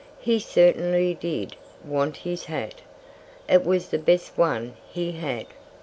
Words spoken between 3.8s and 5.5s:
the best one he had.